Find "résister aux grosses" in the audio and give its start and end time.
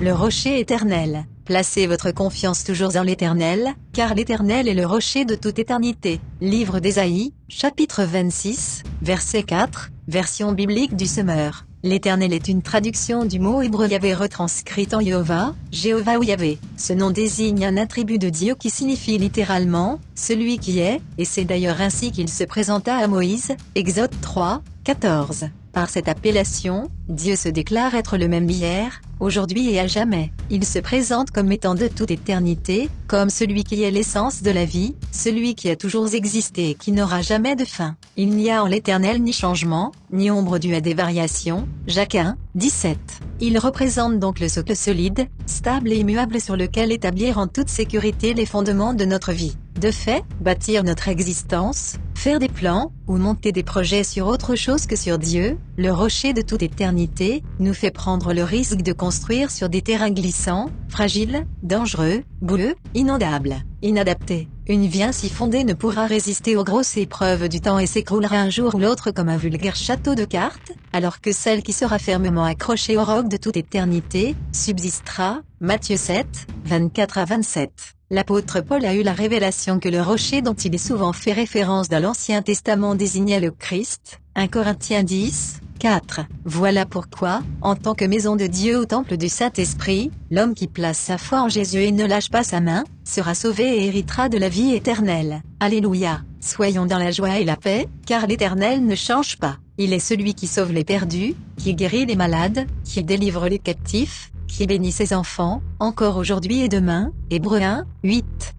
66.06-66.96